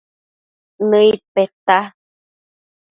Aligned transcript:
Nëid 0.89 1.19
peta 1.33 1.77